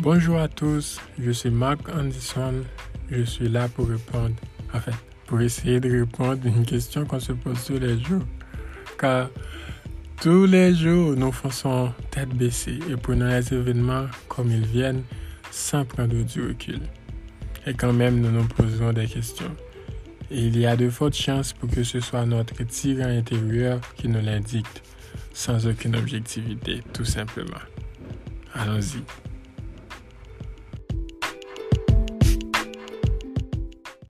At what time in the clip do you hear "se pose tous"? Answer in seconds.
7.18-7.80